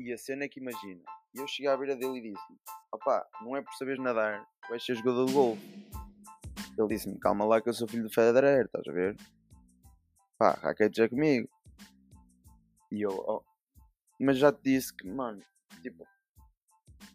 [0.00, 1.02] E a cena é que imagina,
[1.34, 2.42] eu cheguei à beira dele e disse
[2.90, 5.62] opá, não é por saberes nadar, vais ser jogador de golfe.
[6.78, 9.14] Ele disse-me, calma lá que eu sou filho de Federer, estás a ver?
[10.38, 11.50] Pá, raquete já comigo.
[12.90, 13.44] E eu, oh.
[14.18, 15.42] Mas já te disse que, mano,
[15.82, 16.06] tipo,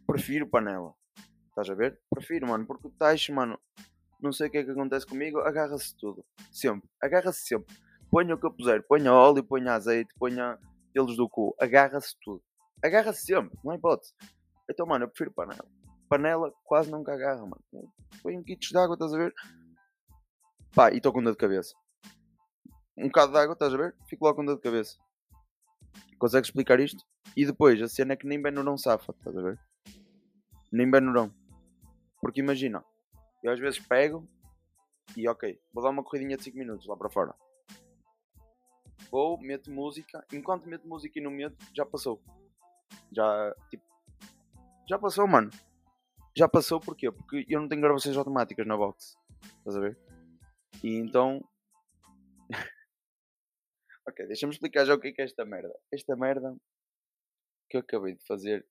[0.06, 0.94] prefiro panela.
[1.50, 2.00] Estás a ver?
[2.12, 3.60] Prefiro, mano, porque o tacho, mano,
[4.22, 6.24] não sei o que é que acontece comigo, agarra-se tudo.
[6.52, 6.88] Sempre.
[7.02, 7.76] Agarra-se sempre.
[8.12, 10.60] Ponha o que eu puser, ponha óleo, ponha azeite, ponha
[10.94, 12.44] pelos do cu, agarra-se tudo.
[12.86, 14.14] Agarra-se sempre, não há hipótese.
[14.70, 15.66] Então, mano, eu prefiro panela.
[16.08, 17.64] Panela quase nunca agarra, mano.
[18.22, 19.34] Põe um kit de água, estás a ver?
[20.74, 21.74] Pá, e estou com dor de cabeça.
[22.96, 23.96] Um bocado de água, estás a ver?
[24.08, 24.98] Fico logo com dor de cabeça.
[26.20, 27.04] Consegues explicar isto?
[27.36, 29.60] E depois, a cena é que nem bem não safa, estás a ver?
[30.72, 31.34] Nem bem não.
[32.22, 32.86] Porque imagina,
[33.44, 34.28] eu às vezes pego
[35.18, 37.36] e ok, vou dar uma corridinha de 5 minutos lá para fora.
[39.10, 42.22] Vou, meto música, enquanto meto música e não meto, já passou.
[43.12, 43.84] Já, tipo,
[44.88, 45.50] já passou, mano.
[46.38, 47.12] Já passou porquê?
[47.12, 49.16] Porque eu não tenho gravações automáticas na box.
[49.60, 49.98] Estás a ver?
[50.84, 51.42] E então.
[54.08, 55.74] ok, deixa-me explicar já o que é, que é esta merda.
[55.92, 56.56] Esta merda
[57.70, 58.66] que eu acabei de fazer,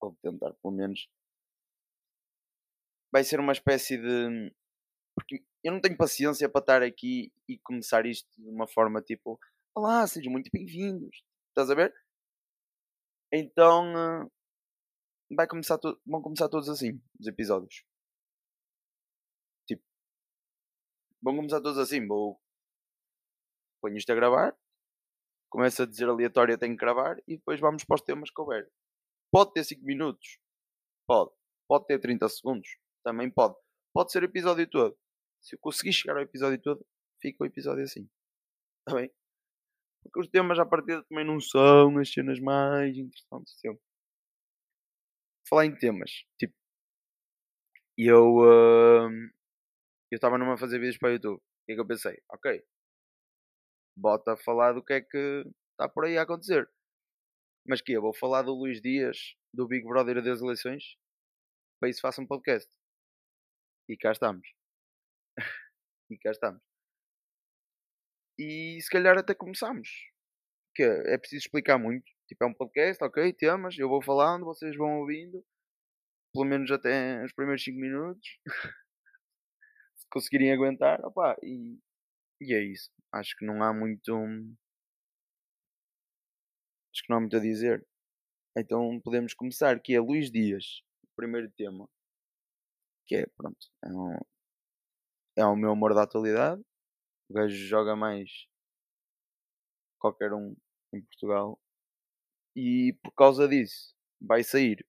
[0.00, 1.08] ou de tentar pelo menos,
[3.12, 4.52] vai ser uma espécie de.
[5.14, 9.38] Porque eu não tenho paciência para estar aqui e começar isto de uma forma tipo:
[9.74, 11.24] Olá, sejam muito bem-vindos.
[11.50, 11.92] Estás a ver?
[13.32, 13.92] Então.
[13.96, 14.26] Eh,
[15.34, 17.84] vai começar vão começar todos assim, os episódios.
[19.66, 19.82] Tipo.
[21.22, 22.06] Vão começar todos assim.
[22.06, 22.40] Vou.
[23.82, 24.56] Ponho isto a gravar.
[25.50, 27.18] Começo a dizer aleatório, tenho que gravar.
[27.26, 28.70] E depois vamos para os temas que houver.
[29.32, 30.38] Pode ter 5 minutos.
[31.06, 31.32] Pode.
[31.68, 32.68] Pode ter 30 segundos.
[33.04, 33.56] Também pode.
[33.94, 34.98] Pode ser o episódio todo.
[35.40, 36.86] Se eu conseguir chegar ao episódio todo,
[37.20, 38.08] fica o episódio assim.
[38.86, 39.10] Está bem?
[40.02, 43.82] Porque os temas à partida também não são as cenas mais interessantes sempre.
[45.48, 46.54] Falar em temas, tipo,
[47.96, 49.10] eu uh,
[50.10, 51.36] eu estava numa a fazer vídeos para o YouTube.
[51.36, 52.18] O que é que eu pensei?
[52.30, 52.62] Ok,
[53.98, 56.70] bota a falar do que é que está por aí a acontecer.
[57.66, 60.96] Mas que eu vou falar do Luís Dias, do Big Brother das eleições,
[61.80, 62.70] para isso faça um podcast.
[63.88, 64.48] E cá estamos.
[66.10, 66.62] e cá estamos.
[68.38, 69.88] E se calhar até começamos.
[70.74, 72.04] Que é preciso explicar muito.
[72.28, 75.44] Tipo, é um podcast, ok, temas, eu vou falando, vocês vão ouvindo.
[76.32, 78.28] Pelo menos até os primeiros 5 minutos.
[79.96, 81.78] se conseguirem aguentar, opa, e,
[82.40, 82.90] e é isso.
[83.12, 84.12] Acho que não há muito.
[86.92, 87.86] Acho que não há muito a dizer.
[88.56, 91.88] Então podemos começar, que é Luís Dias, o primeiro tema
[93.08, 94.16] que é, pronto, é, um,
[95.36, 96.62] é o meu amor da atualidade.
[97.28, 98.46] O gajo joga mais
[99.98, 100.56] qualquer um
[100.92, 101.58] em Portugal.
[102.56, 104.86] E por causa disso, vai sair.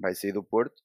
[0.00, 0.82] Vai sair do Porto.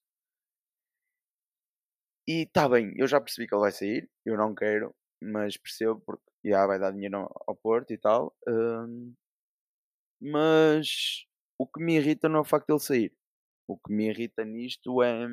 [2.28, 4.08] E está bem, eu já percebi que ele vai sair.
[4.24, 8.34] Eu não quero, mas percebo porque já vai dar dinheiro ao Porto e tal.
[8.48, 9.14] Um,
[10.20, 11.26] mas
[11.58, 13.16] o que me irrita não é o facto de ele sair.
[13.66, 15.26] O que me irrita nisto é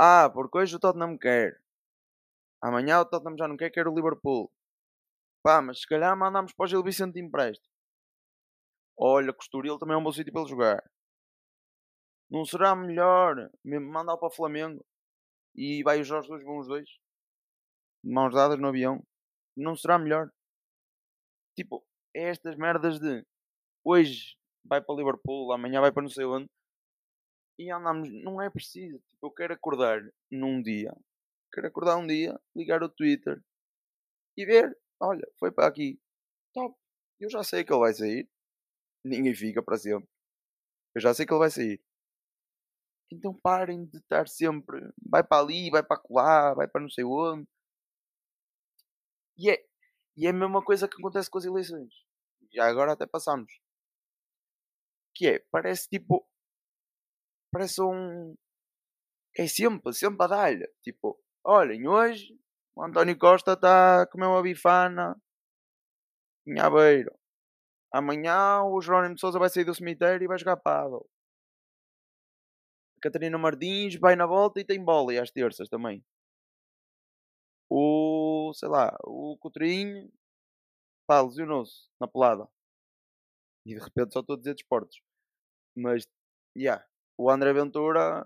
[0.00, 1.60] ah, porque hoje o Tottenham quer.
[2.62, 4.50] Amanhã o Tottenham já não quer, quer o Liverpool.
[5.42, 7.72] Pá, mas se calhar mandamos para o Gil Vicente de empréstimo.
[8.96, 10.82] Olha, Costuril também é um bom sítio para ele jogar.
[12.30, 14.84] Não será melhor mandar para o Flamengo
[15.54, 16.88] e vai os Jorge dois, vão os dois.
[18.04, 19.02] De mãos dadas no avião.
[19.56, 20.30] Não será melhor.
[21.56, 23.24] Tipo, é estas merdas de
[23.84, 26.48] hoje vai para o Liverpool, amanhã vai para não sei onde
[27.58, 28.98] e andamos, não é preciso.
[29.08, 30.94] Tipo, eu quero acordar num dia,
[31.52, 33.42] quero acordar um dia, ligar o Twitter
[34.36, 36.00] e ver, olha, foi para aqui,
[36.54, 36.76] top,
[37.20, 38.28] eu já sei que ele vai sair,
[39.04, 40.08] ninguém fica para sempre,
[40.94, 41.82] eu já sei que ele vai sair.
[43.10, 47.04] Então parem de estar sempre, vai para ali, vai para lá, vai para não sei
[47.04, 47.48] onde.
[49.38, 49.64] E é,
[50.16, 51.94] e é a mesma coisa que acontece com as eleições.
[52.52, 53.52] Já agora até passamos.
[55.14, 56.28] Que é, parece tipo,
[57.52, 58.36] parece um.
[59.36, 60.66] É sempre, sempre a dar-lhe.
[60.82, 62.38] Tipo, olhem, hoje
[62.76, 65.16] o António Costa está a comer uma bifana
[66.46, 67.12] em Aveiro.
[67.92, 71.08] Amanhã o Jerónimo de Souza vai sair do cemitério e vai jogar paddle.
[72.98, 76.04] A Catarina Martins vai na volta e tem bola e às terças também.
[77.70, 80.10] O, sei lá, o Coutrinho,
[81.06, 82.46] pá, lesionou-se na pelada.
[83.66, 85.00] E de repente só estou a dizer desportos.
[85.76, 86.02] Mas,
[86.56, 86.86] já, yeah,
[87.16, 88.22] o André Ventura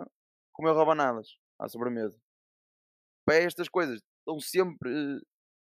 [0.52, 2.21] comeu rabanadas à sobremesa.
[3.24, 5.20] Para estas coisas, estão sempre.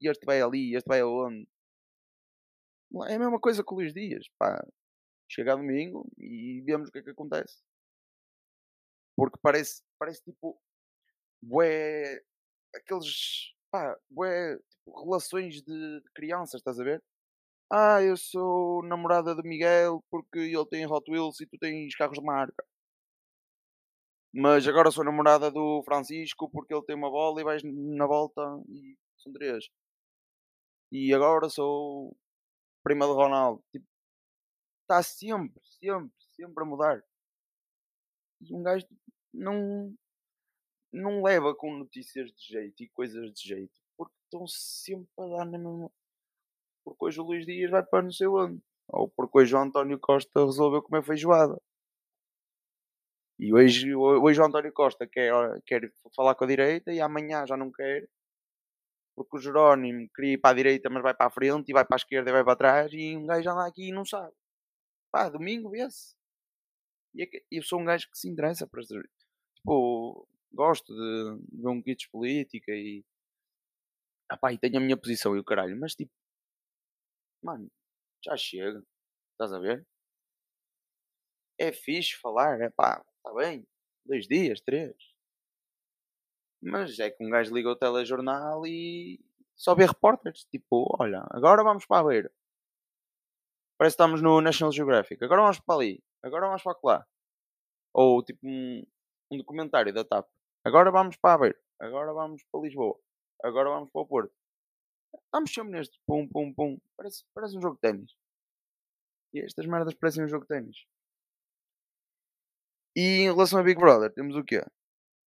[0.00, 1.46] Este vai ali, este vai aonde.
[3.08, 4.64] É a mesma coisa que o Luís Dias, pá.
[5.28, 7.60] Chega domingo e vemos o que é que acontece.
[9.16, 10.60] Porque parece, parece tipo,
[11.42, 12.20] bué,
[12.74, 17.02] aqueles, pá, bué, tipo, relações de, de crianças, estás a ver?
[17.70, 22.18] Ah, eu sou namorada do Miguel porque ele tem Hot Wheels e tu tens carros
[22.18, 22.64] de marca.
[24.38, 28.42] Mas agora sou namorada do Francisco porque ele tem uma bola e vais na volta
[28.68, 29.64] e são três.
[30.92, 32.14] E agora sou
[32.84, 33.64] prima do Ronaldo.
[33.72, 33.86] Tipo,
[34.82, 37.02] está sempre, sempre, sempre a mudar.
[38.42, 38.86] E um gajo
[39.32, 39.94] não,
[40.92, 43.80] não leva com notícias de jeito e coisas de jeito.
[43.96, 45.90] Porque estão sempre a dar na mesma.
[46.84, 48.62] Porque hoje o Luís Dias vai para não sei onde.
[48.88, 51.58] Ou porque hoje o António Costa resolveu comer feijoada.
[53.38, 55.32] E hoje, hoje o António Costa quer,
[55.66, 58.08] quer falar com a direita e amanhã já não quer.
[59.14, 61.84] Porque o Jerónimo queria ir para a direita, mas vai para a frente, e vai
[61.84, 62.92] para a esquerda e vai para trás.
[62.92, 64.34] E um gajo anda aqui e não sabe.
[65.10, 66.16] Pá, domingo vê-se.
[67.14, 69.02] E é eu sou um gajo que se interessa para estas.
[69.56, 73.04] Tipo, gosto de, de ver um kit de política e.
[74.28, 75.78] Ah, pá, e tenho a minha posição e o caralho.
[75.78, 76.12] Mas tipo.
[77.42, 77.70] Mano,
[78.24, 78.82] já chega.
[79.32, 79.86] Estás a ver?
[81.58, 83.66] É fixe falar, é pá, está bem.
[84.04, 84.94] Dois dias, três.
[86.62, 89.20] Mas é que um gajo liga o telejornal e
[89.56, 90.44] só vê repórteres.
[90.44, 92.32] Tipo, olha, agora vamos para a beira.
[93.76, 95.22] Parece que estamos no National Geographic.
[95.24, 96.04] Agora vamos para ali.
[96.22, 97.06] Agora vamos para lá.
[97.92, 98.86] Ou tipo um,
[99.30, 100.28] um documentário da TAP.
[100.64, 101.60] Agora vamos para a beira.
[101.78, 102.98] Agora vamos para Lisboa.
[103.42, 104.34] Agora vamos para o Porto.
[105.24, 106.78] Estamos sempre neste pum pum pum.
[106.96, 108.16] Parece, parece um jogo de ténis.
[109.34, 110.86] E estas merdas parecem um jogo de ténis.
[112.96, 114.64] E em relação a Big Brother, temos o quê?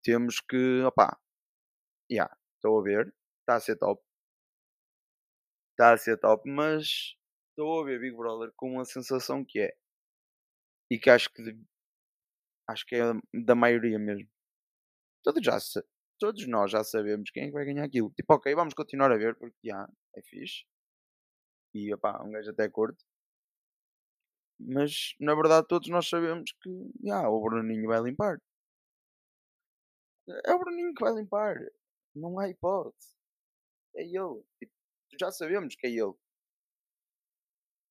[0.02, 1.18] Temos que, opá,
[2.10, 4.02] já, yeah, estou a ver, está a ser top.
[5.72, 7.14] Está a ser top, mas
[7.50, 9.76] estou a ver Big Brother com uma sensação que é,
[10.90, 11.42] e que acho que,
[12.70, 13.02] acho que é
[13.44, 14.28] da maioria mesmo.
[15.22, 15.58] Todos, já,
[16.18, 18.10] todos nós já sabemos quem é que vai ganhar aquilo.
[18.12, 20.64] Tipo, ok, vamos continuar a ver, porque já, yeah, é fixe.
[21.74, 23.04] E, opá, um gajo até curto.
[24.60, 26.70] Mas na verdade todos nós sabemos que
[27.02, 28.40] yeah, o Bruninho vai limpar.
[30.44, 31.56] É o Bruninho que vai limpar.
[32.14, 33.14] Não há hipótese.
[33.96, 34.43] É ele.
[34.58, 34.72] Tipo,
[35.20, 36.14] já sabemos que é ele.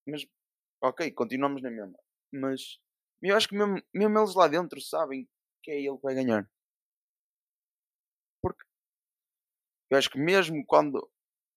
[0.06, 0.26] Mas,
[0.82, 1.98] ok, continuamos na mesma.
[2.32, 2.80] Mas
[3.22, 5.28] eu acho que mesmo, mesmo eles lá dentro sabem
[5.64, 6.50] que é ele que vai ganhar.
[8.42, 8.64] Porque
[9.90, 11.10] eu acho que mesmo quando,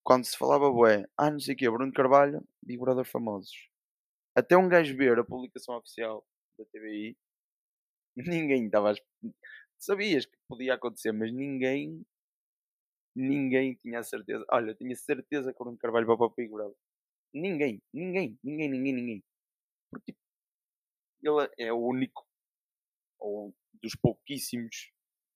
[0.03, 3.70] quando se falava, bué, ah, não sei o que, Bruno Carvalho, Big Brother famosos
[4.41, 6.27] até um gajo ver a publicação oficial
[6.59, 7.17] da TVI,
[8.17, 8.95] ninguém estava.
[9.79, 12.05] Sabias que podia acontecer, mas ninguém.
[13.15, 14.45] Ninguém tinha a certeza.
[14.51, 16.77] Olha, eu tinha certeza que o Bruno Carvalho vai para o Brother.
[17.35, 19.25] Ninguém, ninguém, ninguém, ninguém, ninguém.
[19.91, 20.21] Porque tipo,
[21.23, 22.25] ele é o único,
[23.19, 24.93] ou dos pouquíssimos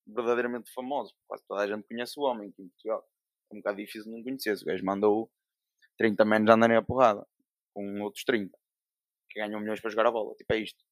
[0.06, 1.14] verdadeiramente famosos.
[1.26, 3.08] Quase toda a gente conhece o homem aqui em Portugal.
[3.50, 4.56] É um bocado difícil não conhecer.
[4.56, 5.30] O gajo mandou
[5.98, 7.26] 30 menos andarem a porrada
[7.72, 8.56] com outros 30
[9.34, 10.34] que ganham milhões para jogar a bola.
[10.36, 10.82] Tipo, é isto.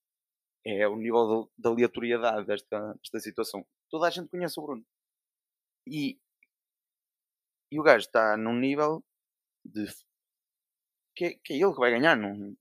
[0.66, 3.64] É o nível de, de aleatoriedade desta, desta situação.
[3.88, 4.84] Toda a gente conhece o Bruno.
[5.86, 6.18] E,
[7.70, 9.02] e o gajo está num nível
[9.64, 9.86] de.
[11.16, 12.16] Que, que é ele que vai ganhar.
[12.16, 12.56] Não,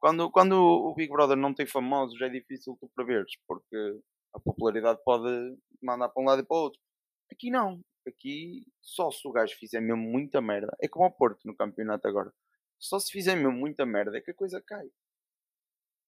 [0.00, 4.00] quando, quando o Big Brother não tem famosos é difícil tu preveres, porque
[4.34, 6.80] a popularidade pode mandar para um lado e para o outro.
[7.30, 7.80] Aqui não.
[8.06, 10.74] Aqui só se o gajo fizer mesmo muita merda.
[10.80, 12.32] É como o Porto no campeonato agora.
[12.80, 14.90] Só se fizer mesmo muita merda é que a coisa cai.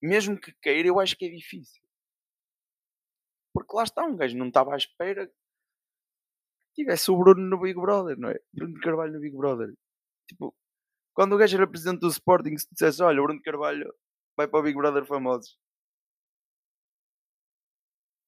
[0.01, 1.83] Mesmo que cair, eu acho que é difícil.
[3.55, 5.35] Porque lá está, um gajo não estava à espera que
[6.75, 8.41] tivesse o Bruno no Big Brother, não é?
[8.53, 9.75] Bruno Carvalho no Big Brother.
[10.27, 10.55] Tipo,
[11.15, 13.95] quando o gajo era presidente do Sporting, se dissesse, olha, o Bruno Carvalho
[14.37, 15.59] vai para o Big Brother famosos.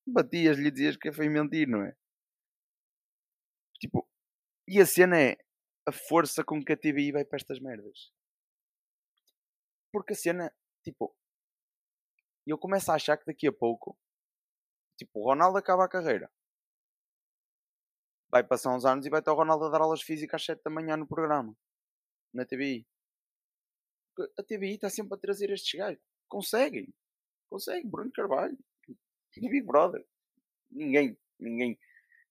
[0.07, 1.97] Batias-lhe e dizias que foi mentir, não é?
[3.81, 4.07] Tipo,
[4.69, 5.37] e a cena é
[5.87, 8.13] a força com que a TVI vai para estas merdas.
[9.95, 11.17] Porque a cena, tipo,
[12.45, 13.97] eu começo a achar que daqui a pouco,
[14.99, 16.29] tipo, o Ronaldo acaba a carreira.
[18.29, 20.65] Vai passar uns anos e vai estar o Ronaldo a dar aulas físicas às 7
[20.65, 21.57] da manhã no programa.
[22.33, 22.85] Na TVI.
[24.37, 26.03] A TVI está sempre a trazer estes gajos.
[26.27, 26.93] Conseguem.
[27.49, 27.89] Conseguem.
[27.89, 28.59] Bruno Carvalho.
[29.39, 30.05] Big Brother.
[30.73, 31.79] Ninguém, ninguém,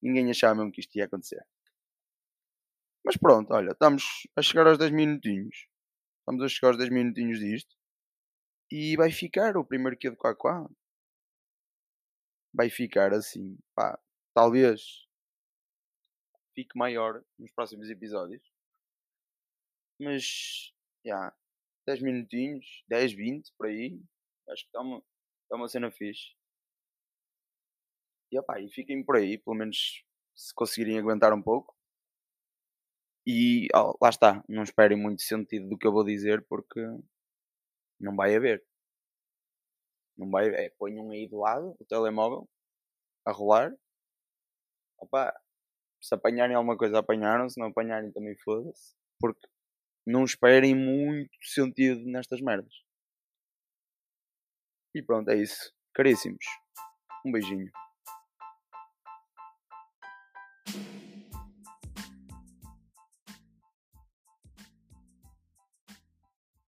[0.02, 1.48] ninguém achava mesmo que isto ia acontecer.
[3.06, 5.72] Mas pronto, olha, estamos a chegar aos 10 minutinhos.
[6.24, 7.76] Estamos a chegar aos 10 minutinhos disto.
[8.72, 10.66] E vai ficar o primeiro que é do Quaquá.
[12.54, 14.00] Vai ficar assim, pá,
[14.34, 15.06] talvez
[16.56, 18.42] fique maior nos próximos episódios.
[20.00, 20.74] Mas
[21.06, 21.36] Já.
[21.86, 24.02] 10 minutinhos, 10, 20 por aí.
[24.48, 25.04] Acho que está uma,
[25.50, 26.34] tá uma cena fixe.
[28.32, 31.76] E, opá, e fiquem por aí, pelo menos se conseguirem aguentar um pouco.
[33.26, 36.82] E oh, lá está, não esperem muito sentido do que eu vou dizer porque
[38.00, 38.64] não vai haver.
[40.18, 40.60] Não vai haver.
[40.60, 42.48] É, ponham aí do lado o telemóvel
[43.26, 43.74] a rolar.
[45.00, 45.34] Opa,
[46.02, 47.50] se apanharem alguma coisa, apanharam.
[47.50, 48.94] Se não apanharem, também foda-se.
[49.20, 49.48] Porque
[50.06, 52.74] não esperem muito sentido nestas merdas.
[54.94, 55.74] E pronto, é isso.
[55.94, 56.46] Caríssimos.
[57.26, 57.72] Um beijinho.